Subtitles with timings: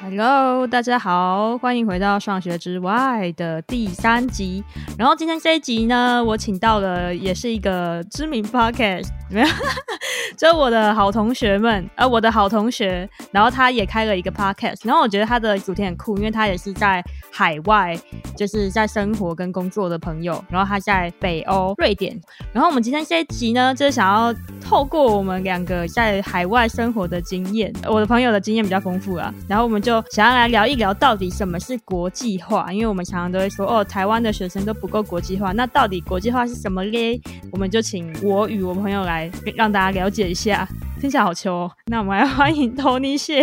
[0.00, 4.62] Hello，大家好，欢迎回到《上学之外》的第三集。
[4.98, 9.46] 然后今天这一集呢，我请到了也是一个知名 Podcast，没有，
[10.36, 14.80] 就我的好同学们，呃，我的好同学，然后他也开了一个 Podcast。
[14.84, 17.02] 然后我觉得他的主题很酷，因为他也是在
[17.34, 17.98] 海外，
[18.36, 20.42] 就是在生活跟工作的朋友。
[20.48, 22.18] 然后他在北欧瑞典。
[22.52, 30.02] 然后我们今天这一集呢，就是想要透过我们两个在海外生活的经验，我的朋友的经验比较丰富啊，然后我们就。
[30.10, 35.50] 想要来聊一聊到底什么是国际化，因为我们常常都会说哦，台湾的学生都不够国际化。
[35.50, 37.20] 那到底国际化是什么嘞？
[37.50, 40.68] 我们就请我与我朋友来让大家了解一下。
[41.00, 41.68] 听起来好球！
[41.86, 43.42] 那我们来欢迎 Tony 谢。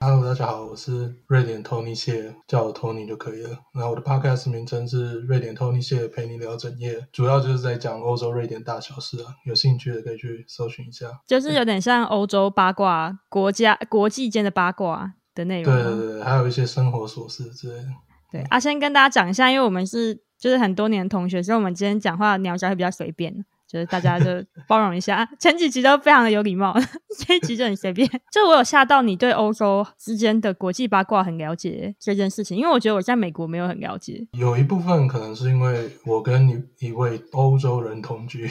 [0.00, 3.50] Hello，大家好，我是瑞典 Tony 谢，叫我 Tony 就可以了。
[3.74, 9.34] 然后我的 Podcast 名称是瑞典 Tony 谢陪你聊整夜，主要就是在讲欧洲瑞典大小事啊。
[9.44, 15.14] 有兴趣的可以去搜寻一下，就是有点像欧洲八卦国家国际间的八卦。
[15.34, 17.88] 的内容，对对对，还有一些生活琐事之类的。
[18.32, 24.26] 对，啊，先跟大家讲一下，因为我们是就是很多年的同学，所以我们今天讲话聊起来会比较随便，就是大家就
[24.66, 25.28] 包容一下。
[25.38, 26.74] 前几集都非常的有礼貌，
[27.26, 28.08] 这一集就很随便。
[28.32, 34.26] 就我有吓到你对欧洲之间的国际八卦很了解这件事情，因为我觉得我在美国没有很了解。
[34.32, 38.50] 有一部分可能是因为我跟你一位欧洲人同居，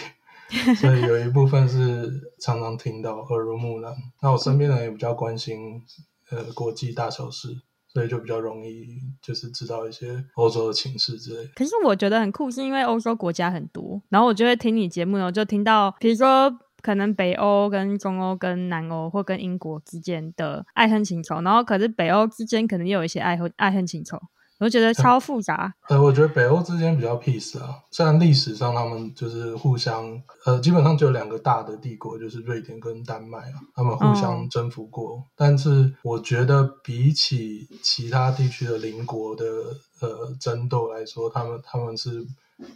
[0.80, 3.92] 所以有一部分是常常听到耳濡目染。
[4.22, 5.82] 那我身边人也比较关心。
[6.30, 7.48] 呃，国际大小事，
[7.88, 8.86] 所以就比较容易，
[9.22, 11.48] 就是知道一些欧洲的情势之类。
[11.56, 24.20] 可是我觉得很酷，是因为欧洲国家很多，然后我就会听你节目，呢就听到，比如说可能北欧跟中欧跟南欧或跟英国之间的爱恨情仇，然后可是北欧之间可能也有一些爱恨爱恨情仇。
[24.60, 25.74] 我觉得 超复杂。
[25.90, 35.18] 呃，我觉得北欧之间比较 peace 啊，虽然历史上他们就是互相，呃，基本上就有两个大的帝国，就是瑞典跟丹麦啊，他们互相征服过。
[35.18, 39.46] 嗯、但是我觉得比起其他地区的邻国的
[40.02, 42.26] 呃争斗来说，他们他们是。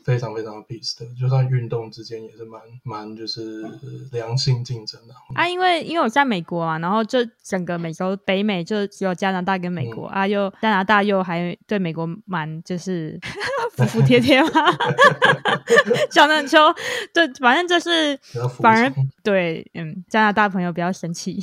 [0.04, 3.64] 非常非常的 peace 的，就算运动之间也是蛮蛮就是
[4.12, 5.48] 良性竞争的啊。
[5.48, 13.20] 因为因为我在美国啊，然后就整个美洲北美就只有加拿大跟美国、嗯、啊，又加拿大又还对美国蛮就是
[13.76, 14.50] 服服帖帖嘛，
[16.12, 16.60] 讲得很秋。
[17.12, 18.16] 对，反正就是
[18.60, 18.94] 反而
[19.24, 21.40] 对嗯加拿大朋友比较生气，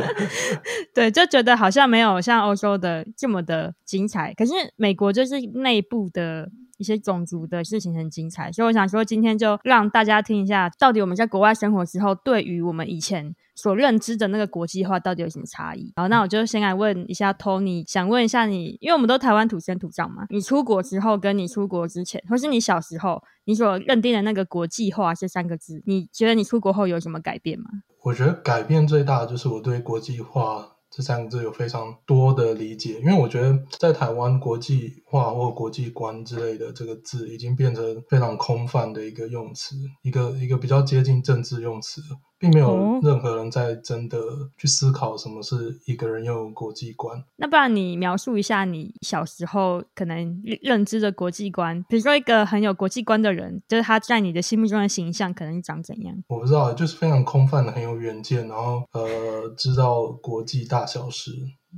[0.94, 4.32] 对，就觉得好像没有像欧洲的这么的精彩。
[4.32, 6.50] 可是美国就是内部的。
[6.80, 15.92] 一些种族的事情很精彩，所以我想说，今天就让大家听一下，到底我们在国外生活之后，对于我们以前所认知的那个国际化，到底有什么差异？
[15.96, 27.66] 好，那我就先来问一下 Tony，想问一下你，因为我们都台湾土生土长嘛，你出国之后跟你出国之前，或是你小时候，你所认定的那个国际化这三个字，你觉得你出国后有什么改变吗？
[28.04, 30.76] 我觉得改变最大的就是我对国际化。
[30.90, 42.02] 这三个字有非常多的理解，因为我觉得在台湾国际化或国际观之类的这个字已经变成非常空泛的一个用词，一个一个比较接近政治用词。
[42.40, 44.18] 并没有任何人在真的
[44.56, 47.18] 去思考什么是一个人拥有国际观。
[47.18, 47.24] 嗯。
[47.36, 56.16] 那不然你描述一下你小时候可能认知的国际观，比如说一个很有国际观的人，就是他在你的心目中的形象可能长怎样？
[56.28, 61.32] 我不知道，就是非常空泛的，很有远见，然后呃，知道国际大小事。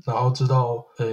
[0.04, 1.06] 然后知道呃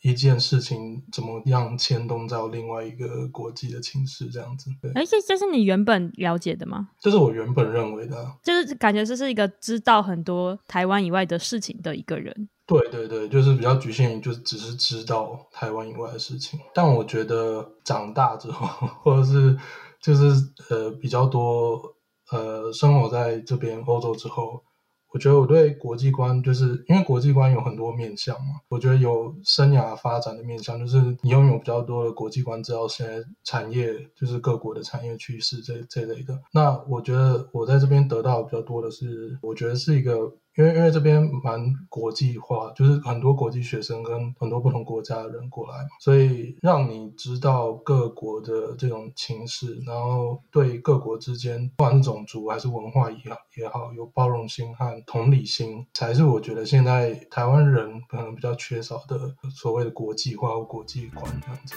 [0.00, 4.90] 一件事情怎么样牵动到另外一个国际的情势这样子，对。
[4.94, 6.88] 而且这是你原本了解的吗？
[6.98, 12.48] 这是我原本认为的啊，就是感觉这是一个知道很多台湾以外的事情的一个人。
[12.66, 16.58] 对对对，就是比较局限于就只是知道台湾以外的事情。
[16.72, 18.66] 但我觉得长大之后，
[19.02, 19.56] 或者是
[20.00, 20.32] 就是
[20.70, 21.94] 呃比较多
[22.30, 24.64] 呃生活在这边欧洲之后。
[25.14, 28.60] 我觉得我对国际观，就是因为国际观有很多面向嘛。
[28.68, 36.36] 我觉得有生涯发展的面向，就是你拥有比较多的国际观，知道现在产业就是各国的产业趋势这这类的。
[36.52, 40.32] 那我觉得我在这边得到比较多的是，我觉得是一个。
[40.56, 61.74] 因为因为这边蛮国际化，就是很多国际学生跟很多不同国家的人过来，所以让你知道各国的这种情势，然后对各国之间，不管是种族还是文化也好也好，有包容心和同理心，才是我觉得现在台湾人可能比较缺少的所谓的国际化或国际观这样子。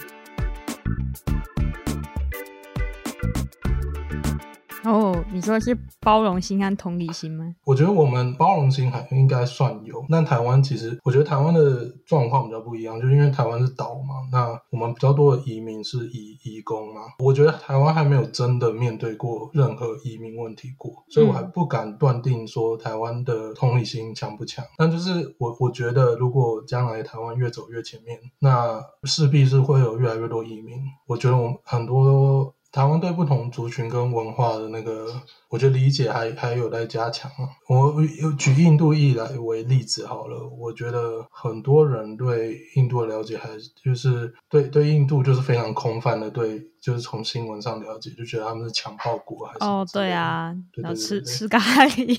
[4.88, 7.54] 哦，你说是包容心和同理心吗？
[7.64, 17.02] 我觉得我们包容心还应该算有，但台湾其实我觉得台湾的状况比较不一样，就是因为台湾是岛嘛，那我们比较多的移民是移移工嘛。
[17.18, 24.64] 我觉得台湾还没有真的面对过任何移民问题过，所以我还不敢断定说台湾的同理心强不强。
[24.78, 30.78] 但就是我我觉得，如果将来台湾越走越前面，那势必是会有越来越多移民。
[31.06, 32.54] 我觉得我们很多。
[32.70, 35.06] 台湾对不同族群跟文化的那个，
[35.48, 37.48] 我觉得理解还还有待加强啊。
[37.68, 38.02] 我
[38.38, 43.48] 举印度裔来为例子好了，我觉得很多人对印度的了解还
[43.82, 46.62] 就是对对印度就是非常空泛的对。
[46.80, 52.16] 就是从新闻上了解，就觉得他们是强暴国还是哦，对啊，要吃吃咖喱，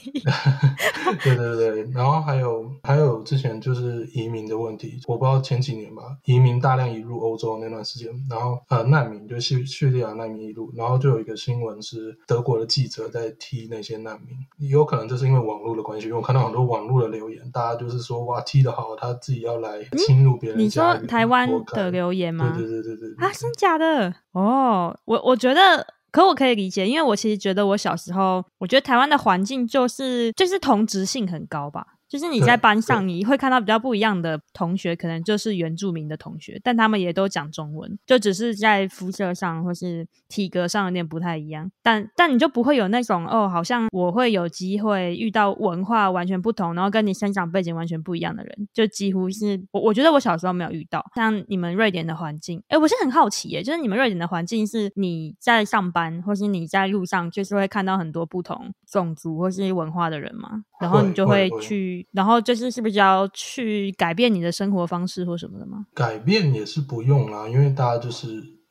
[1.23, 22.53] 对对对，然后还有还有之前就是移民的问题，我不知道前几年吧，移民大量移入欧洲那段时间，然后呃难民就叙叙利亚难民一路，然后就有一个新闻是德国的记者在踢那些难民，有可能就是因为网络的关系，因为我看到很多网络的留言，大家就是说哇踢得好，他自己要来侵入别人家，你说台湾的留言吗？
[22.57, 24.97] 对对对对对，啊，真假的哦。
[25.05, 31.85] 我我觉得，可我可以理解，因为我其实觉得我小时候，我觉得台湾的环境就是就是同质性很高吧。
[32.09, 41.69] 就是你在班上，你会看到比较不一样的同学，可能就是原住民的同学，但他们也都讲中文，就只是在肤色上或是体格上有点不太一样。
[41.83, 51.05] 但但你就不会有那种哦，好像我会有机会遇到文化完全不同，然后跟你生长背景完全不一样的人，就几乎是我我觉得我小时候没有遇到。
[51.15, 60.63] 像你们瑞典的环境，哎，我是很好奇耶，就是你们瑞典的环境是你在上班或是你在路上，就是会看到很多不同种族或是文化的人吗？
[60.81, 61.98] 然后你就会去。
[62.11, 65.85] 然后就是是不是要去改变你的生活方式或什么的吗？
[65.93, 68.27] 改变也是不用啦，因为大家就是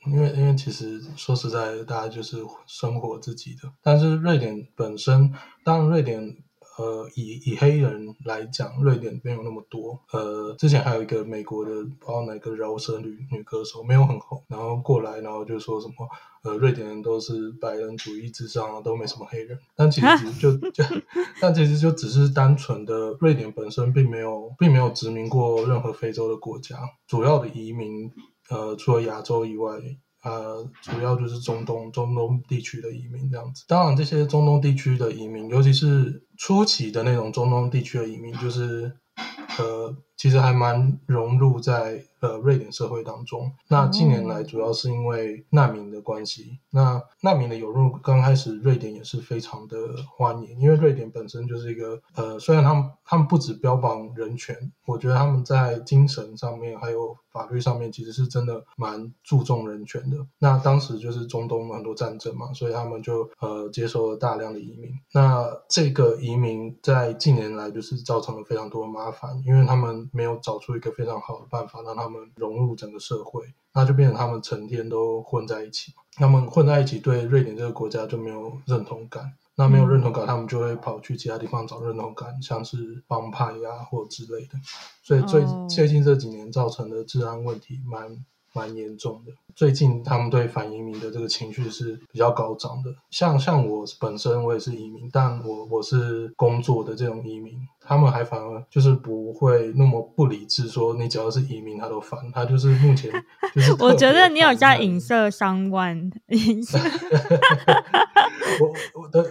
[0.07, 3.73] 因为因为其实说实在，大家就是生活自己的。
[3.83, 5.33] 但是瑞典本身，
[5.65, 6.37] 当然瑞典。
[6.79, 9.99] 呃，以以黑人来讲，瑞典没有那么多。
[10.13, 16.09] 呃，之前还有一个美国的，不知道哪个饶舌女女歌手，没有很红，然后过来，然后就说什么，
[16.45, 19.59] 呃，瑞典人都是白人主义至上，都没什么黑人。
[19.75, 20.85] 但其实就就，
[21.43, 26.79] 但其实就只是单纯的，瑞典本身并没有并没有殖民过任何非洲的国家，
[27.09, 28.13] 主要的移民，
[28.51, 29.73] 呃，除了亚洲以外。
[30.23, 33.65] 呃，主要就是中东中东地区的移民这样子。
[33.69, 38.93] 当然，这些中东地区的移民，尤其是初期的那种中东地区的移民，就是
[39.59, 43.51] 呃，其实还蛮融入在呃瑞典社会当中。
[43.69, 46.59] 那近年来，主要是因为难民的关系。
[46.71, 49.79] 那难民的涌入，刚开始瑞典也是非常的
[50.15, 54.55] 欢迎，因为瑞典本身就是一个呃，虽然他们他们不止标榜人权，
[54.85, 57.17] 我觉得他们在精神上面还有。
[57.31, 60.17] 法律上面其实是真的蛮注重人权的。
[60.41, 64.91] 那当时就是中东很多战争嘛，所以他们就呃接受了大量的移民。
[65.13, 75.93] 那这个移民在近年来就是造成了非常多的麻烦，因为他们没有找出一个非常好的办法让他们融入整个社会，那就变成他们成天都混在一起。
[76.15, 79.33] 他们混在一起，对瑞典这个国家就没有认同感。
[79.55, 84.51] 那没有认同感，他们就会跑去其他地方找认同感，像是帮派呀或之类的。
[85.03, 89.33] 所以最最近这几年造成的治安问题蛮蛮严重的。
[89.55, 92.95] 最近他们对反移民的这个情绪是比较高涨的。
[93.11, 102.19] 像像我本身我也是移民，但我我是工作的这种移民，他们还反而就是不会那么不理智，说你只要是移民他都烦。
[102.33, 103.11] 他就是目前
[103.53, 106.79] 就是我觉得你有在影射相关影射。
[108.61, 109.25] 我我的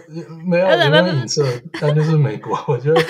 [0.44, 1.44] 没有没有影射，
[1.80, 3.00] 但就是美国，我觉得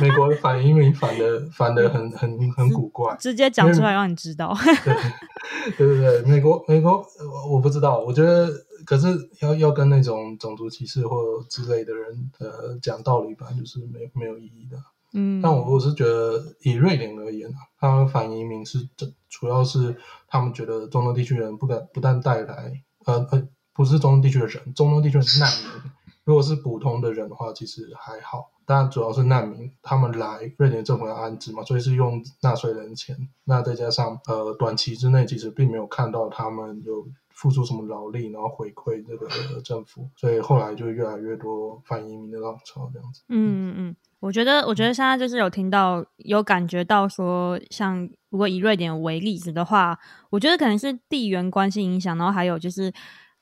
[0.00, 4.56] 美国反移民反的反的很很很古怪，直接讲出来让你知道。
[5.76, 8.48] 对对对对，美国美国我我不知道，我觉得
[8.84, 9.08] 可是
[9.40, 11.16] 要要跟那种种族歧视或
[11.48, 14.76] 之类的人呃讲道理吧，就是没没有意义的。
[15.14, 19.96] 嗯，但我我是觉得以瑞典而言啊，他们反移民是主主要是
[20.28, 22.72] 他们觉得中东地区人不敢不但带来
[23.06, 23.48] 呃呃。
[23.78, 25.92] 不是中东地区的人，中东地区是难民。
[26.24, 28.50] 如果是普通的人的话，其实还好。
[28.66, 33.16] 但主要是难民，他们来瑞典政府要安置嘛，所以是用纳税人钱。
[33.44, 39.28] 那再加上呃，短期之内其实并没有看到他们有付出什么劳力，然后回馈这个
[39.62, 43.22] 政府，所以后来就越来越多反移民的浪潮这样子。
[43.28, 49.96] 嗯嗯嗯，我觉得我觉得现在就是有听到有感觉到说，像如果以瑞典为例子的话，
[50.30, 52.92] 我觉得可能是地缘关系影响，然后还有就是。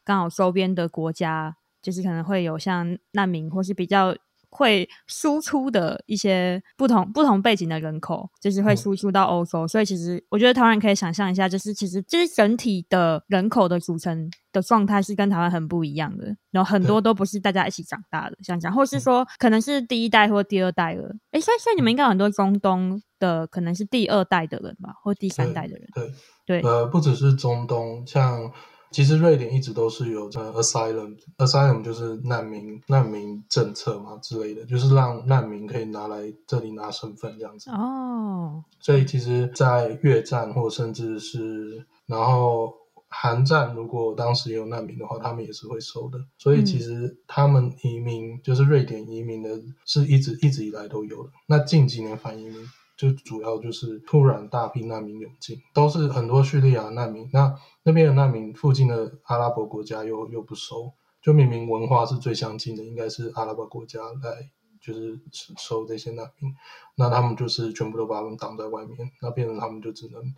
[0.07, 4.17] 刚好周边的国家就是可能会有像难民或是比较
[4.49, 9.67] 会输出的一些不同不同背景的人口，就是会输出到欧洲。
[9.67, 16.35] 嗯、所以其实我觉得台湾可以想象一下，就是其实这是整体的人口的组成的状态是跟台湾很不一样的。
[16.51, 21.15] 然后很多都不是大家一起长大的，像这样，或是说可能是第一代或第二代了。
[21.33, 25.89] 哎，所以所以你们应该有很多中东的，可能是第二代的人吧，或第三代的人。
[25.93, 26.13] 对
[26.47, 28.51] 对，对呃，不只是中东，像。
[28.97, 37.69] 其实瑞典一直都是有呃 asylum，asylum 就是难民难民政策嘛之类的，就是让难民可以拿来这里拿身份这样子。
[37.73, 42.73] 哦，所以其实，在越战或甚至是然后
[43.09, 46.19] 韩战，如果当时有难民的话，他们也是会收的。
[46.39, 51.29] 所以其实他们移民，就是瑞典移民的，是一直一直以来都有的。
[51.47, 52.67] 那近几年反移民。
[52.97, 57.29] 就主要就是突然大批难民涌进，都是很多叙利亚难民。
[57.33, 64.51] 那那边的难民，附近的阿拉伯国家又又不收，就明明文化是最相近的，应该是阿拉伯国家来
[64.81, 65.21] 就是
[65.59, 66.55] 收这些难民，
[66.97, 70.35] 那他们就是全部都把他们挡在外面，那变成他们就只能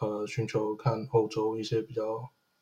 [0.00, 2.02] 呃寻求看欧洲一些比较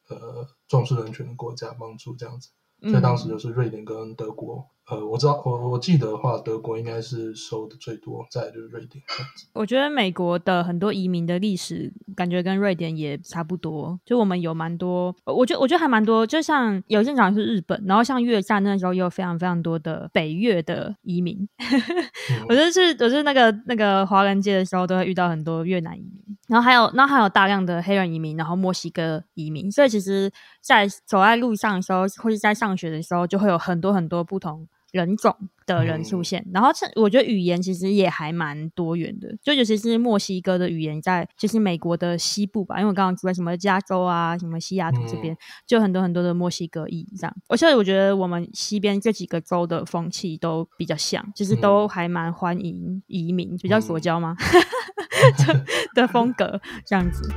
[0.08, 2.50] 呃重视人权的国家帮助这样子。
[2.92, 4.66] 在当时就是瑞典跟德国。
[4.90, 9.02] 呃，我知道，我我记得的话，德国应该是收的最多，再就是瑞典。
[9.52, 13.98] 我觉得美国的很多移民的历史，感觉跟瑞典也差不多。
[14.04, 16.26] 就我们有蛮多，我觉得我觉得还蛮多。
[16.26, 21.48] 就像有些讲是日本，然后像越战那时候也有非常非常多的北越的移民。
[21.58, 29.70] 嗯、 我就是我就是那个那个华人街的时候，都会遇到很多越南移民，然后还有，然后还有大量的黑人移民，然后墨西哥移民。
[29.70, 30.30] 所以其实，
[30.60, 34.66] 在走在路上的时候，或者在上学的时候，就会有很多很多不同。
[34.92, 35.34] 人种
[35.66, 47.36] 的人出现，嗯、然后这我觉得语言其实也还蛮多元的，就尤其是墨西哥的语言，在就是美国的西部吧，因为我刚刚说什么加州啊，什么西雅图这边，嗯、就很多很多的墨西哥裔这样。
[47.48, 54.36] 而且我觉得我们西边这几个州的风气都比较像，就是都还蛮欢迎移民，比较左交吗？
[55.48, 57.28] 嗯、 的风格这样子。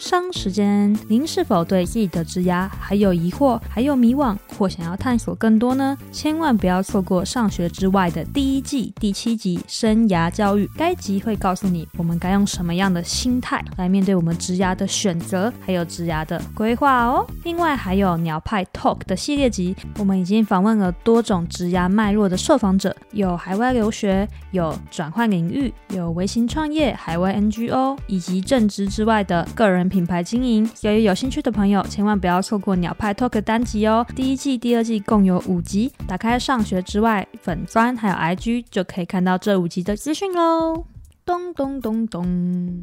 [0.00, 5.94] 商时间，您是否对自己的职涯还有疑惑，还有迷惘，或想要探索更多呢？
[6.10, 10.64] 千万不要错过上学之外的第一季第七集《生涯教育》。
[10.74, 17.26] 该集会告诉你，我们该用什么样的心态来面对我们职涯的选择，还有职涯的规划哦。
[17.44, 29.89] 另外，还有鸟派 Talk 的系列集，我们已经访问了多种职涯脉络的受访者，有海外留学，有转换领域，有微型创业、海外 NGO，以及正职之外的个人。
[29.90, 34.06] 品牌经营，由于有兴趣的朋友千万不要错过鸟派 Talk 单集哦！
[34.14, 40.86] 第一季、第二季共有五集，打开上学之外粉专还有 IG 就可以看到这五集的资讯喽。
[41.24, 42.80] 咚咚咚咚。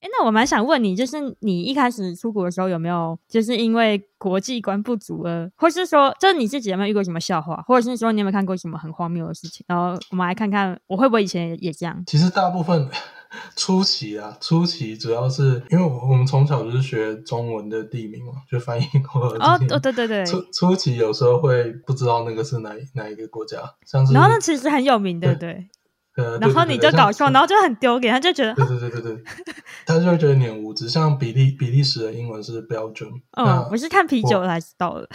[0.00, 9.64] 哎，那我蛮想问你，就是你一开始出国的时候有没有，就是因为国际观不足了，或是说，就是你自己有没有遇过什么笑话，或者是说你有没有看过什么很荒谬的事情？
[9.68, 12.02] 然后我们来看看我会不会以前也这样。
[12.04, 12.88] 其实大部分。
[13.56, 19.22] 初期啊，初期主要是因为我我们从小就是学中文的地名嘛，就翻译过。
[19.38, 20.24] 哦，对对对。
[20.26, 24.12] 初初期有时候会不知道那个是哪哪一个国家，像是。
[24.12, 25.68] 然后那其实很有名，对对。
[26.14, 28.54] 呃，然后你就搞笑，然后就很丢脸，他就觉得。
[28.54, 29.24] 对对对对对，
[29.86, 30.88] 他就会觉得你很无知。
[30.90, 33.22] 像比利比利时的英文是 Belgium。
[33.32, 35.08] 哦，我是看啤酒才知道的。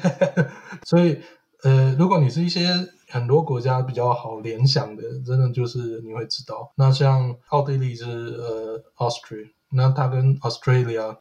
[0.84, 1.18] 所以，
[1.62, 2.66] 呃，如果你是一些。
[3.14, 6.72] 很多国家比较好联想的，真的就是你会知道。
[6.74, 9.52] 那像奥地利是呃，Austria。
[9.74, 11.16] 那它跟 Australia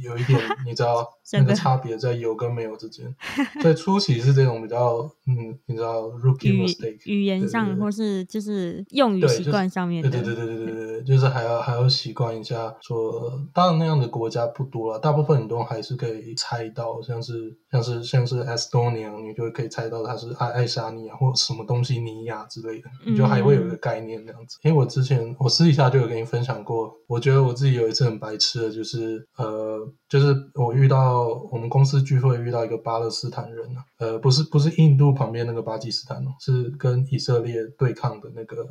[0.00, 3.14] 有一点， 你知道那个差别在有跟没有之间。
[3.62, 10.10] 所以初期是这种比较，嗯，你知道 rookie mistake 语言上或是就是用语习惯上面的。
[10.10, 13.38] 对对对对对对对，就是还要还要习惯一下说。
[13.52, 24.58] 当然那样的国家不多了，大部分你都还是可以猜到，像是像是像是 Estonia，你就可以猜到它是爱爱沙尼亚或什么东西尼亚之类的，你就还会有一个概念这样子。
[24.62, 28.04] 因为我之前我私底下就有跟你分享过，我觉得我自己有一次。
[28.04, 29.76] 是很白痴的，就是呃，
[30.08, 38.64] 就是我遇到我们公司聚会遇到一个巴勒斯坦人啊，呃，不是不是印度旁边那个巴基斯坦哦，是跟以色列对抗的那个，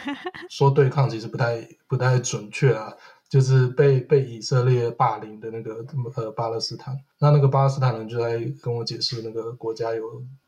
[0.48, 2.90] 说对抗其实不太不太准确啊，
[3.30, 5.82] 就是被被以色列霸凌的那个
[6.16, 10.02] 呃巴勒斯坦，那那个巴勒斯坦人就在跟我解释那个国家有。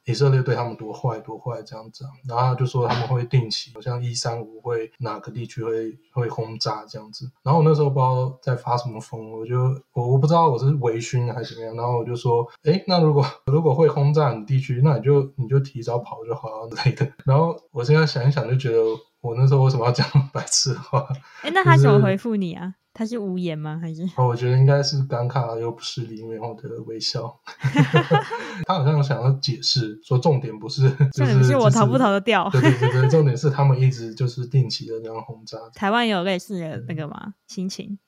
[0.05, 7.31] 以色列对他们多坏多坏这样子，然后他就说他们会定期，好像一三五会哪个地区会会轰炸这样子。
[7.45, 9.57] 然后我那时候不知道在发什么疯，我就
[9.93, 11.77] 我我不知道我是微醺还是怎么样。
[11.77, 17.09] 然后我就说，诶，那如果如果会轰炸你地区，那你就你就提早跑就好了之类的。
[17.25, 18.83] 然后我现在想一想，就觉得
[19.23, 21.07] 我那时候为什么要讲 白痴话？
[21.43, 22.75] 诶，那他怎么回复你啊？
[22.95, 23.79] 他是无言吗？
[23.81, 24.02] 还是？
[24.17, 27.35] 哦，我觉得应该是尴尬又不失礼貌的微笑。
[28.67, 32.50] 他好像想要解释说，重点不是，重点是我逃不逃得掉。
[32.50, 35.57] 对对对对，重点是他们一直就是定期的这样轰炸。
[35.75, 37.19] 台湾有类似的那个吗？
[37.26, 37.99] 嗯、心情？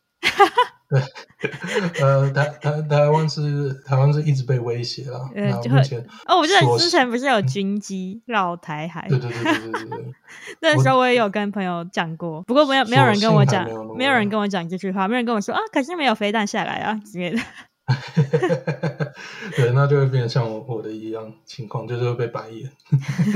[0.94, 5.28] 对， 呃，台台台湾是台湾是一直被威胁了。
[5.34, 9.06] 呃，目前哦，我记得之前不是有军机绕台海？
[9.08, 10.14] 对对对对对对。
[10.60, 17.38] 那时候我也有跟朋友讲过，不过没有没有人跟我讲，没有人跟我讲这句话，没有人跟我说啊，可是没有飞弹下来啊之类的。
[19.56, 22.70] 对，那就会变成像我我的一样情况，就是会被白眼。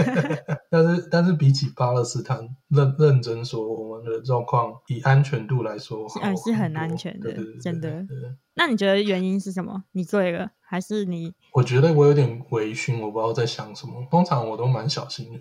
[0.71, 8.07] 但是，但是比起巴勒斯坦，认认真说，我们的状况以安全度来说，嗯，是很安全的，对对对对真的。
[8.55, 9.85] 那你觉得原因是什么？
[9.93, 11.33] 你醉了，还是你？
[11.53, 14.05] 我觉得我有点微醺，我不知道在想什么。
[14.11, 15.39] 通常我都蛮小心的。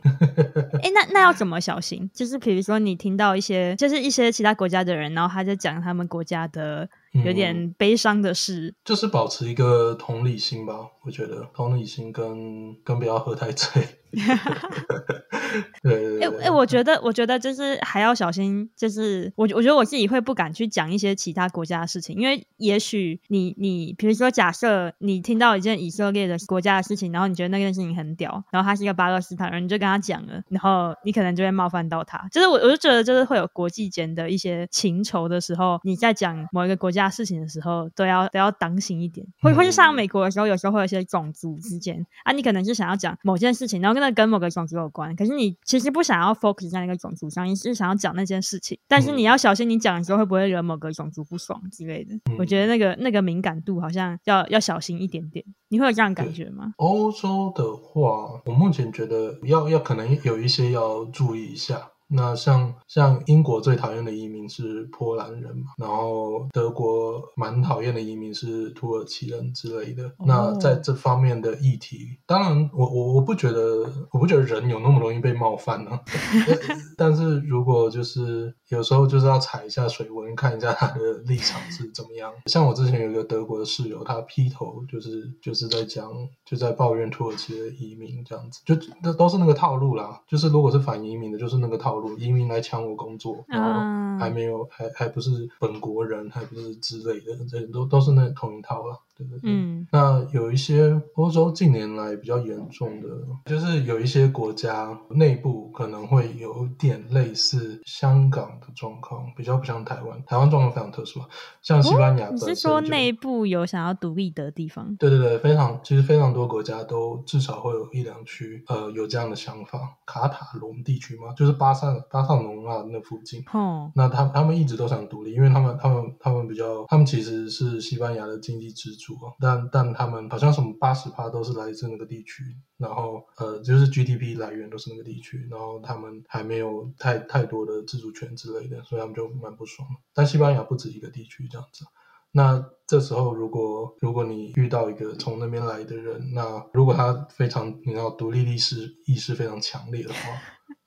[0.83, 2.07] 哎、欸，那那要怎么小心？
[2.13, 6.87] 就是比如说你听到一些，就是一些其他国家的人，然后他在讲他们国家的
[7.25, 10.73] 有点悲伤的事，嗯，就是保持一个同理心吧。
[11.03, 13.81] 我觉得同理心跟跟不要喝太醉。
[15.83, 32.27] 对，哎哎、欸欸，我觉得，我觉得就是还要小心，就是我我觉得我自己会不敢去讲一些其他国家的事情，因为也许你你，比如说假设你听到一件以色列的国家的事情，然后你觉得那件事情很屌，然后他是一个巴勒斯坦人，你就跟他讲了，然后你可能就会冒犯到他。
[32.31, 39.25] 就是我我就觉得，就是会有国际间的一些情仇的时候，你在讲某一个国家的事情的时候，都要都要当心一点。
[39.41, 52.13] 会会是上美国的时候，有时候会有一些种族之间啊，你可能是想要讲某件事情，然后跟那跟某个种族有关，可是你其实不想要 focus 在那个种族上，你是想要讲那件事情，但是你要小心，你讲的时候会不会惹某个种族不爽之类的。
[52.29, 55.43] 嗯、我觉得那个那个敏感度好像要要小心一点点。
[55.69, 56.73] 你会有这样感觉吗？
[56.77, 61.91] 欧洲的话，我目前觉得要要可能有一些要注意一下。
[62.09, 70.03] 那像像英国最讨厌的移民是波兰人嘛，然后德国蛮讨厌的移民是土耳其人之类的。
[70.17, 70.27] Oh.
[70.27, 76.01] 那在这方面的议题，当然我我我不觉得我不觉得人有那么容易被冒犯呢、啊。
[76.97, 82.33] 但是如果就是有时候就是要踩一下水温，看一下他的立场是怎么样。
[82.47, 86.11] 像我之前有一个德国的室友，他劈头就是就是在讲
[86.43, 90.21] 就在抱怨土耳其的移民这样子，就那都是那个套路啦。
[90.27, 92.17] 就是如果是反移民的，就是那个套路。
[92.17, 98.99] 移民来抢我工作，然后还没有，嗯、还还不是本国人，还不是之类的，这都都是那同一套了。
[99.17, 103.07] 对对对，嗯，那有一些欧洲近年来比较严重的，
[103.45, 110.23] 就是有一些国家内部可能会有点类似香港的状况，比较不像台湾。
[110.25, 111.19] 台湾状况非常特殊，
[111.61, 112.27] 像西班牙。
[112.27, 114.95] 哦，你是说内部有想要独立的地方？
[114.97, 119.97] 对对对，非常，其实非常多国家都至少会有一两区，呃，有这样的想法。
[120.05, 123.43] 卡塔隆地区嘛，就是巴塞巴塞隆纳那附近。
[123.53, 129.06] 哦，那他他们一直都想独立，因为他们他们他们比较，他们其实是西班牙的经济支柱。
[129.39, 132.43] 但但他们好像什么八十趴都是来自那个地区，
[132.77, 139.87] 然后呃就是 GDP 来源都是那个地区，然后他们还没有太太多的自主权之类的，所以他们就蛮不爽。
[140.13, 141.85] 但西班牙不止一个地区这样子，
[142.31, 150.19] 那这时候如果如果你遇到一个从那边来的人，那如果他非常你知道独立意识意识非常强烈的话。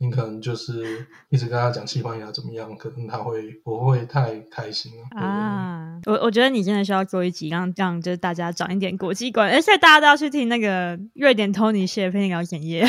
[0.02, 6.00] 你可能就是一直跟他讲西班牙怎么样，可能他会不会太开心啊？
[6.06, 12.86] 我我觉得你真的需要做一集，让让就是大家长一点国际观，而且大家都要去听那个瑞典 Tony 谢佩妮聊简业，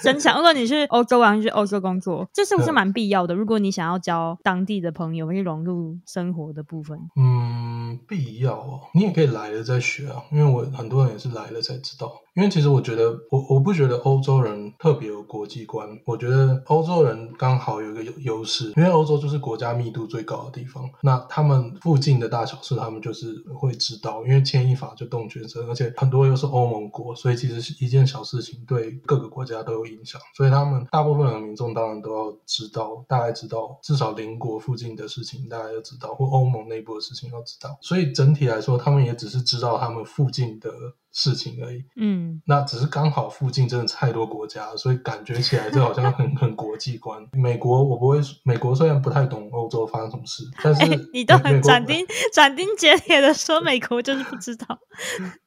[0.00, 0.36] 真强。
[0.36, 3.34] 如果你去欧洲玩，去欧洲工作，这是不是蛮必要的？
[3.34, 8.80] 如果你想要交当地的朋友，去融入生活的部分，嗯，必要哦。
[8.94, 12.12] 你也可以来了再学啊，因为我很多人也是来了才知道。
[12.34, 15.95] 因为其实我觉得，我我不觉得欧洲人特别有国际观。
[16.04, 20.88] 我觉得欧洲人刚好有一个优优势，因为欧洲就是国家密度最高的地方。
[21.02, 30.20] 那他们附近的大小事，他们就是会知道，因为牵一发就动全身，而且很多又是欧盟国，所以其实一件小事情对各个国家都有影响。
[30.34, 37.78] 所以他们大部分的民众当然都要知道，大概知道至少邻国附近的事情，大家要知道，或欧盟内部的事情要知道。
[37.80, 40.70] 所以整体来说，他们也只是知道他们附近的。
[41.18, 47.26] 事情而已，嗯，那只是刚好附近真的太多国家，所以感觉起来就好像很 很国际观。
[47.32, 54.78] 美国我不会，美国虽然不太懂欧洲发生什么事，但是、欸、你都很斩钉斩钉截铁的说美国就是不知道，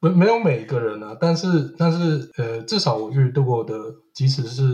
[0.00, 3.74] 没没有每一个人呢，但是但是呃，至少我遇到过的。
[4.12, 4.64] 即使是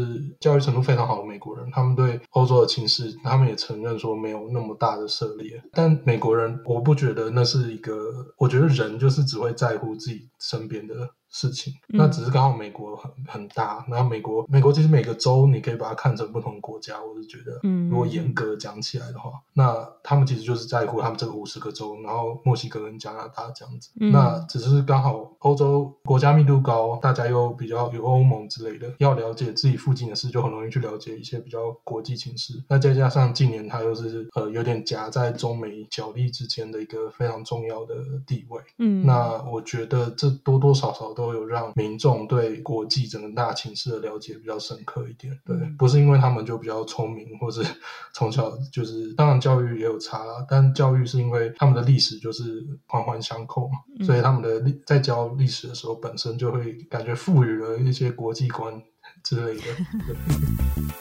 [0.41, 5.63] 教育程度非常好的美国人，他们对欧洲的情势，他们也承认说没有那么大的涉猎。
[5.73, 7.95] 但美国人，我不觉得那是一个，
[8.39, 10.95] 我觉得人就是只会在乎自己身边的
[11.37, 32.55] 事情，那只是刚好美国很很大，然后美国美国其实每个州你可以把它看成不同国家，我是觉得，如果严格讲起来的话，那他们其实就是在乎他们这个五十个州，然后墨西哥跟加拿大这样子，那只是刚好欧洲国家密度高，大家又比较有欧盟之类的，要了解自己附近的事，就很容易去了解一些比较国际情势。
[32.67, 37.95] 那再加上近年它又是呃有点夹在中美角力之间的一个非常重要的
[38.27, 41.26] 地位，嗯，那我觉得这多多少少都。
[41.27, 47.65] 都有让民众对国际整个大情势的了解比较深刻一点，对，不是因为他们就比较聪明，或是
[48.15, 58.81] 从小就是，当然教育也有差啦，但教育是因为他们的历史就是环环相扣嘛，所以他们的历在教历史的时候，本身就会感觉赋予了一些国际观
[59.25, 59.63] 之类的。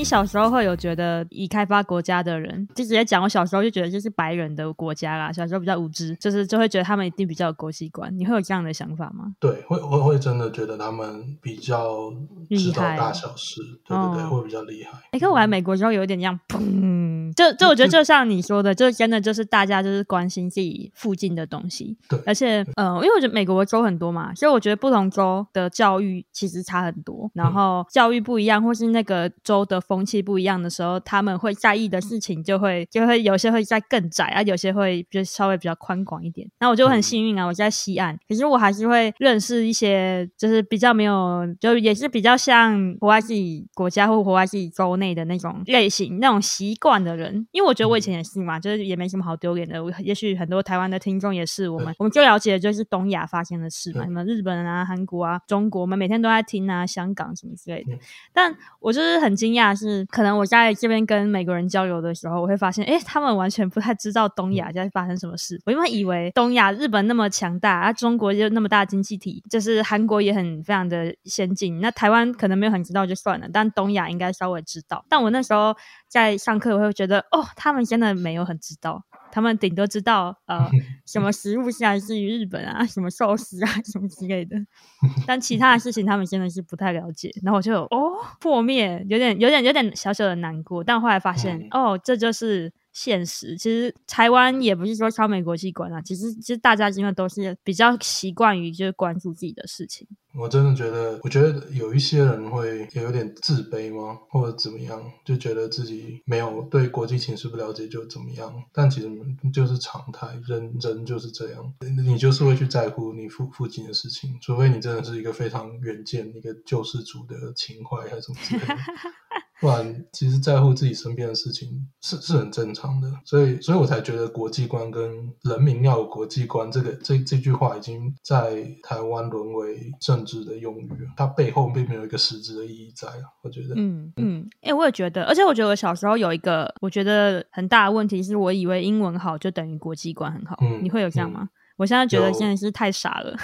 [0.00, 5.30] 你小时候会有觉得已开发国家的人，就直接讲，我小时候就觉得就是白人的国家啦。
[5.30, 8.10] 小时候比较无知，就是就会觉得他们一定比较有国际观。
[8.18, 9.34] 你会有这样的想法吗？
[9.38, 12.10] 对，会会会真的觉得他们比较
[12.48, 14.98] 知道大小事，对对对，哦、会比较厉害。
[15.10, 21.98] 哎，可我来美国之后有一点这样，砰，就就我觉得就像你说的，就真的就是大家就是关心自己附近的东西。
[22.08, 29.30] 对，而且呃，因为我觉得美国的州很多嘛，所以我觉得不同州的教育其实差很多，然后教育不一样，或是那个。
[29.44, 36.48] 州的风气不一样的时候，他们会在意的事情就会就会有些会再更窄啊，有些会就稍微比较宽广一点。
[36.60, 47.44] 那我就很幸运啊，我在西岸，可是我还是会认识一些就是比较没有，就也是比较像活在自己国家或活在自己州内的那种类型、那种习惯的人。
[47.50, 49.82] 因为我觉得我以前也是嘛，就是也没什么好丢脸的。
[49.82, 57.98] 我也许很多台湾的听众也是，我们我们最了解的就是东亚发生的事嘛，什么日本啊、韩国啊、中国，我们每天都在听啊，香港什么之类的。
[58.32, 59.40] 但我就是很。
[59.40, 65.60] 惊讶是，可能我在这边跟美国人交流的时候，我会发现，诶，他们完全不太知道东亚在发生什么事。
[65.64, 71.80] 我因为以为东亚日本那么强大，啊，中国就那么大经济体，就是韩国也很非常的先进。
[71.80, 75.04] 那台湾可能没有很知道就算了，但东亚应该稍微知道。
[75.08, 75.74] 但我那时候
[76.10, 79.04] 在上课，我会觉得，哦，他们真的没有很知道。
[79.32, 80.68] 他们顶多知道呃
[81.06, 84.56] 什么食物是来自于日本啊，什么寿司啊，什么之类的，
[85.24, 87.30] 但其他的事情他们真的是不太了解。
[87.44, 90.82] 然后我就哦破灭，有点有点有点小小的难过。
[90.82, 92.72] 但后来发现哦，这就是。
[92.92, 100.06] 现实其实台湾也不是说超美国际观啊，其实其实大家因为都是比较习惯于就是关注自己的事情。
[100.32, 108.54] 我真的觉得，我觉得有一些人会也有点自卑吗，或者怎么样，就觉得自己没有对国际情势不了解就怎么样。
[108.72, 109.10] 但其实
[109.52, 111.74] 就是常态，人人就是这样，
[112.06, 118.76] 你就是会去在乎你附附近的事情，除非你真的是一个非常远见、一个救世主的情怀还是什么之类的。
[119.60, 133.74] 不然，其实在乎自己身边的事情是是很正常的，所以，所以我才觉得国际观跟人民要有国际观，这个这这句话已经在台湾沦为政治的用语，它背后并没有一个实质的意义在啊，我觉得。
[133.76, 141.42] 嗯嗯，哎、欸，我也觉得，而且我觉得我小时候有一个我觉得很大的问题是，我以为英文好就等于国际观很好，嗯、你会有这样吗？
[141.42, 141.48] 嗯
[141.80, 143.34] 我现在觉得现在是太傻了。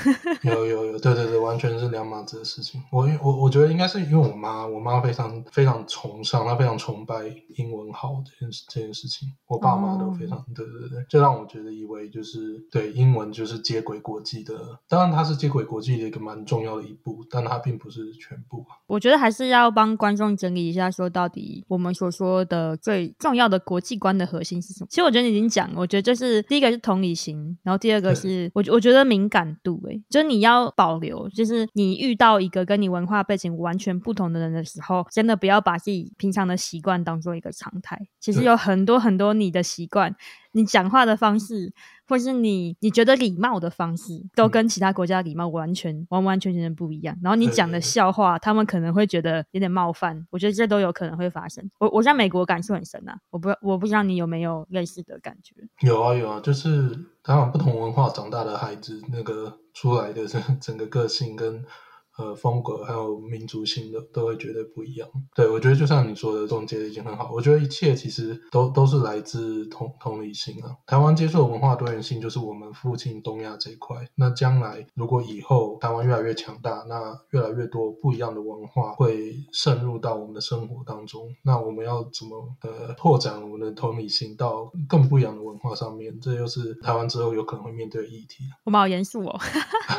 [0.42, 2.82] 有有有，对对对，完全是两码子的事情。
[2.92, 7.14] 我我我觉得应该是因为我妈，我妈非常非常崇尚，她非常崇拜
[7.56, 9.32] 英文好这件事这件事情。
[9.46, 14.54] 我爸妈都非常、哦、对对对，就让我觉得以为就是对英文就是接轨国际的。
[14.86, 18.66] 当然，它是接轨国际的一个蛮重要的一步，但它并不是全部。
[18.86, 24.88] 我觉得还是要帮观众整理一下，说到底我们所说的最重要的国际观的核心是什么？
[24.90, 28.25] 其实我觉得你已经讲，我觉得就是第一个是同理心，然后第二个是。
[28.26, 37.98] 是我我觉得敏感度诶、欸，就是你要保留，就是你遇到一个跟你文化背景完全不同的人的时候，真的不要把自己平常的习惯当做一个常态。
[38.20, 40.14] 其实有很多很多你的习惯，
[40.52, 41.72] 你讲话的方式。
[42.08, 47.18] 或是你你觉得礼貌的方式，都跟其他国家礼貌完全、嗯、完完全全的不一样。
[47.20, 50.24] 然后你讲的笑话，他们可能会觉得有点冒犯。
[50.30, 51.68] 我觉得这都有可能会发生。
[51.80, 55.52] 我我在美国感受很深啊，我不我不知道你有没有类似的感觉？
[55.80, 61.64] 有啊有啊，就是当然不同文化长大的孩子，那个出来的整整个个性跟。
[62.18, 65.06] 呃，风格还有民族性的都会觉得不一样。
[65.34, 67.30] 对，我觉得就像你说的，总结的已经很好。
[67.30, 70.74] 我觉得一切其实都都是来自同同理心啊。
[70.86, 73.96] 台湾接受的文化多元性就是我们附近东亚这一块。
[74.14, 81.28] 那将来如果以后台湾越来越强大，那越来越多不一样的文化会渗入到我们的生活当中。
[81.42, 86.18] 那我们要怎么呃拓展我们的同理心到更不一样的文化上面？
[86.18, 88.44] 这又是台湾之后有可能会面对的议题。
[88.64, 89.38] 我们好严肃哦。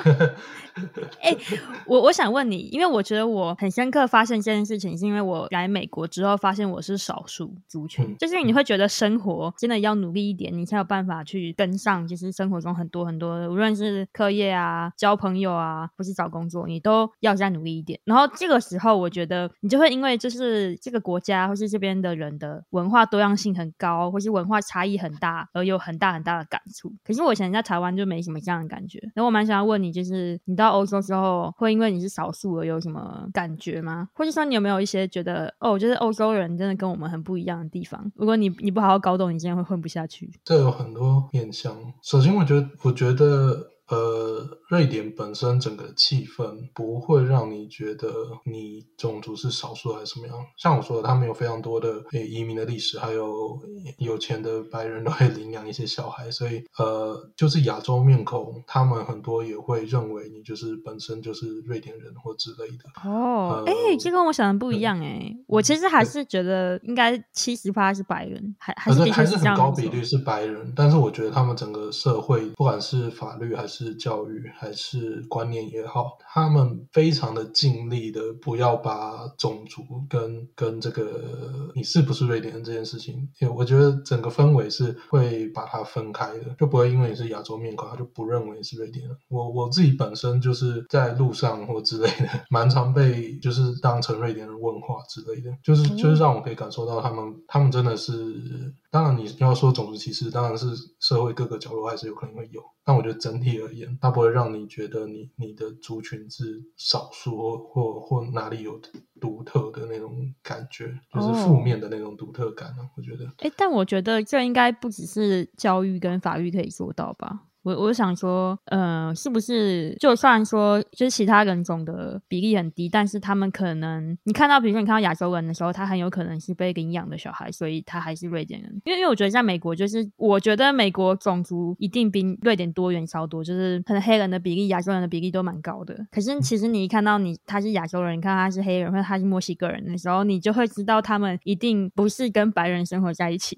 [1.21, 1.38] 哎、欸，
[1.86, 2.07] 我。
[2.08, 18.00] 我想问你，因为我觉得我很深刻发现这件事情，是因为我来美国之后发现我是少数族群，嗯、就是你会觉得生活真的要努力一点，你才有办法去跟上，就是生活中很多很多的，无论是课业啊、交朋友啊，或是找工作，你都要再努力一点。
[18.04, 26.91] 然后这个时候，我觉得你就会因为就是这个国家或是这边的人的文化多样性很高，或是文化差异很大，而有很大很大的感触。
[27.04, 29.00] 可是我以前在台湾就没什么这样的感觉。
[29.13, 31.78] 然后我蛮想要问你，就是你到欧洲之后会。
[31.78, 34.08] 因为你你是少数的有什么感觉吗？
[34.14, 38.12] 或者说你有没有一些觉得哦，就是欧洲人真的跟我们很不一样的地方？
[38.16, 40.32] 如果你你不好好搞懂，你今天会混不下去。
[40.44, 41.76] 这有很多面向。
[42.02, 43.77] 首先，我觉得，我觉得。
[43.89, 48.08] 呃，瑞典本身整个气氛不会让你觉得
[48.43, 50.36] 你种族是少数还是什么样。
[50.58, 53.60] 像我说的，他们有非常多的移民的历史，还有
[53.97, 63.10] 有钱的白人都会 领养一些小孩，所以呃，就是亚洲面孔，他们很多也会认为你就是本身就是瑞典人或之类的。
[63.10, 89.16] 哦，哎、呃，这跟我想的不一样哎，我其实还是觉得应该七十八是白人，还还是还是很高比率是白人，但是我觉得他们整个社会，不管是法律还是是教育还是观念也好，他们非常的尽力的不要把种族跟跟这个你是不是瑞典人这件事情，因为我觉得整个氛围是会把它分开的，就不会因为你是亚洲面孔，他就不认为你是瑞典人。
[89.30, 98.74] 我我自己本身就是在路上或之类的，蛮常被就是当成瑞典人问话之类的，就是就是让我可以感受到他们他们真的是。
[98.89, 100.67] 当然，你要说种族歧视，当然是
[101.00, 102.62] 社会各个角落还是有可能会有。
[102.86, 108.80] 但我觉得整体而言，它不会让你觉得你你的族群是少数或或或哪里有
[109.19, 112.84] 独特的那种感觉，就是负面的那种独特感呢、啊。
[112.84, 112.89] Oh.
[112.97, 117.43] 我觉得，哎，但我觉得这应该不只是教育跟法律可以做到吧。
[117.67, 128.71] 我我想说，呃，是不是就算说就是其他人种的比例很低，但是他们可能你看到，比如说你看到亚洲人的时候，他很有可能是被领养的小孩，所以他还是瑞典人。
[128.86, 135.93] 因为因为我觉得在美国，就是我觉得美国种族一定比瑞典多元超多，就是可能黑人的比例、亚洲人的比例都蛮高的。
[136.10, 143.56] 可是其实你一看到你他是亚洲人，你看他是黑人或者他是墨西哥人的时候，你就会知道他们一定不是跟白人生活在一起。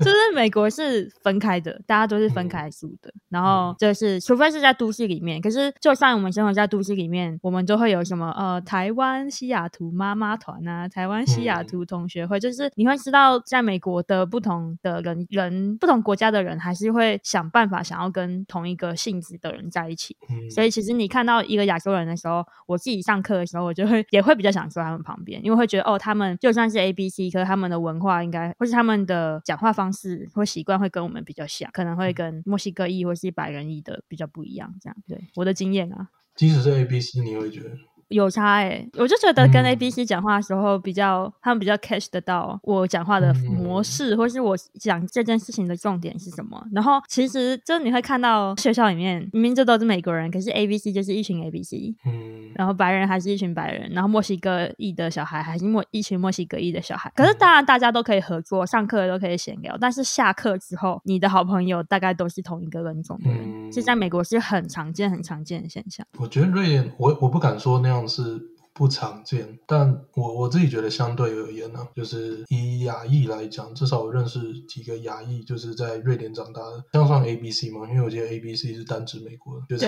[0.00, 3.12] 就 是美国是分开的，大家都是分开住的。
[3.30, 20.16] 然后就是，除非是在都市里面，可是就算我们生活在都市里面，我们都会有什么呃，台湾西雅图妈妈团啊，台湾西雅图同学会，就是你会知道，在美国的不同的人人，不同国家的人，还是会想办法想要跟同一个性质的人在一起。
[20.50, 29.40] 所以其实你看到一个亚洲人的时候，我自己上课的时候，我就会也会比较想坐他们旁边，因为会觉得哦，他们就算是 A B C，可是他们的文化应该或是他们的。
[29.44, 34.74] 讲话方式或习惯会跟我们比较像，可能会跟墨西哥裔或是白人裔的比较不一样。
[34.80, 37.70] 这样，对我的经验啊，即使是 A B C，你会觉得？
[38.08, 46.62] 有差哎、欸，我就觉得跟 A B C 讲话的时候比较，嗯、他们比较 catch 得到我讲话的模式，嗯、或是我讲这件事情的重点是什么。
[46.72, 57.10] 然后其实就你会看到学校里面明明这都是美国人，可是 A B C 就是一群 A B C，嗯，然后白人还是一群白人，然后墨西哥裔的小孩还是墨一群墨西哥裔的小孩。
[57.16, 66.06] 可是当然大家都可以合作，上课都可以闲聊，但是下课之后，你的好朋友大概都是同一个人种的人，这、嗯、在美国是很常见、很常见的现象。
[66.18, 67.93] 我觉得瑞典，我我不敢说那样。
[68.08, 68.40] 是
[68.72, 77.88] 不常见，但我我自己觉得相对而言呢、啊，就是以亚裔来讲，至少我认识几个亚裔，就是在瑞典长大的，这样算 A B C 嘛？
[77.88, 79.84] 因为我记得 A B C 是单指美国的，就是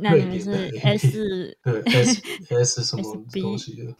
[0.00, 3.94] 瑞典的 S，对 S S 什么东西的，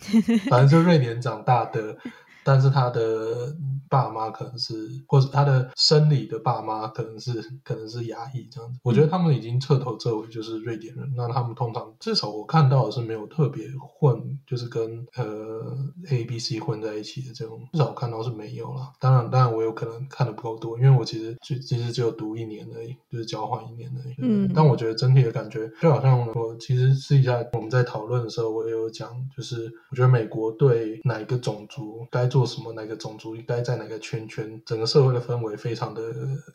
[0.50, 1.96] 反正就瑞典长大的。
[2.44, 3.54] 但是他的
[3.88, 4.74] 爸妈可能是，
[5.06, 8.78] 或者他的生理的爸妈可能是，可能是牙裔这样子。
[8.82, 11.10] 我觉得他们已经彻头彻尾就是瑞典人。
[11.16, 15.76] 那他们通常至少我看到的是没有特别混，就是跟呃
[16.10, 18.92] A B C 混在一起的这种，至少我看到是没有了。
[19.00, 24.14] 当然，当然我有可能看的不够多，因为我其实就其实只有读一年而已，就是交换一年而已。
[24.18, 24.50] 嗯。
[24.54, 32.28] 但我觉得整体的感觉就好像我其实私底下我们在讨论的时候，我也有讲，就是我觉得美国对哪一个种族该。
[32.34, 32.72] 做什么？
[32.72, 34.60] 哪个种族应该在哪个圈圈？
[34.66, 36.02] 整个社会的氛围非常的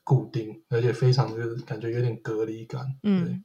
[0.04, 2.86] 固定，而且非常的感觉有点隔离感。
[3.04, 3.42] 嗯，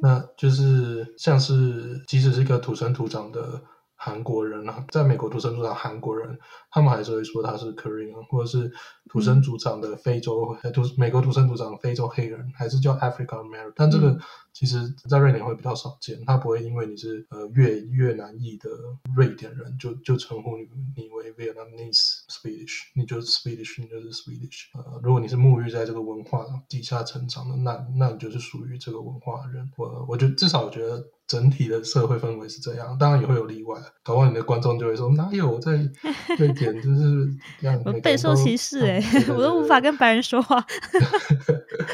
[0.00, 3.62] 那就是像是即使是一个土生土长的
[3.96, 6.38] 韩国人啊，在美国土生土长韩国人，
[6.70, 8.70] 他们还是会说他是 Korean，或者是
[9.08, 13.72] 土生土长的非洲，土、嗯、美国土生土长的非洲黑人，还是叫 African American。
[13.76, 14.20] 但这个、嗯、
[14.52, 16.22] 其实，在瑞典会比较少见。
[16.26, 18.68] 他不会因为你是呃越越南裔的
[19.14, 24.66] 瑞典人，就就称呼你你为 Vietnamese Swedish，你就是 Swedish，你就是 Swedish。
[24.74, 29.70] 呃，如果你是沐浴在这个文化底下成长的，那那你就是属于这个文化的人。
[29.76, 31.02] 我我觉得至少我觉得。
[31.26, 33.80] 整体的社会氛围是这样，当然也会有例外。
[34.02, 35.72] 搞不好你的观众就会说：“哪有在
[36.38, 37.28] 瑞典就是
[37.60, 40.64] 这样？”我备受歧视哎、欸， 我都无法跟白人说话。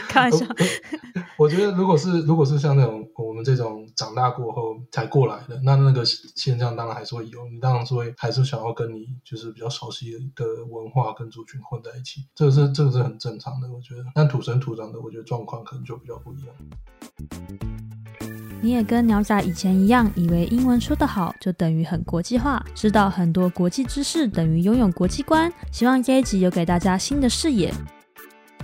[0.08, 0.44] 开玩笑。
[1.38, 7.48] 我觉得，如果是如果是像那种我们这种长大过后才过来的，那那个现象当然还是会有。
[7.48, 13.72] 你当然是会还是想要跟你就是比较熟悉的文化跟族群混在一起，这个是这个是很正常的。
[13.72, 17.99] 我觉得，但土生土长的，我觉得状况可能就比较不一样。
[18.62, 25.50] 你也跟鸟仔以前一样，以为英文说得好就等于很国际化，知道很多国际知识等于拥有国际观。
[25.72, 27.72] 希望这一集有给大家新的视野。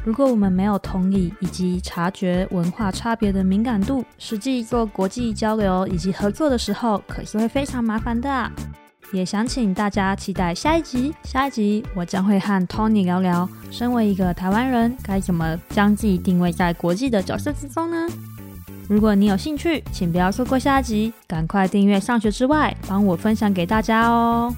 [0.05, 8.53] 如果我们没有同理以及察觉文化差别的敏感度，实际做国际交流以及合作的时候，可是会非常麻烦的。
[9.13, 11.15] 也想请大家期待下一集。
[11.23, 18.07] 下一集我将会和 Tony 聊聊，身为一个台湾人，该怎么将自己定位在国际的角色之中呢？
[18.89, 24.55] 如果你有兴趣，请不要错过下集，赶快订阅《上学之外》，帮我分享给大家哦。